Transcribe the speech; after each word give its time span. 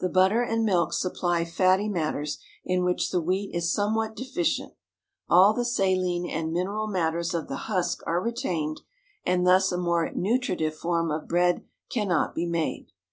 The 0.00 0.08
butter 0.08 0.42
and 0.42 0.64
milk 0.64 0.92
supply 0.92 1.44
fatty 1.44 1.88
matters, 1.88 2.38
in 2.64 2.82
which 2.82 3.12
the 3.12 3.20
wheat 3.20 3.54
is 3.54 3.72
somewhat 3.72 4.16
deficient; 4.16 4.74
all 5.28 5.54
the 5.54 5.64
saline 5.64 6.28
and 6.28 6.52
mineral 6.52 6.88
matters 6.88 7.34
of 7.34 7.46
the 7.46 7.54
husk 7.70 8.02
are 8.04 8.20
retained; 8.20 8.80
and 9.24 9.46
thus 9.46 9.70
a 9.70 9.78
more 9.78 10.10
nutritive 10.12 10.74
form 10.74 11.12
of 11.12 11.28
bread 11.28 11.64
cannot 11.88 12.34
be 12.34 12.46
made. 12.46 12.88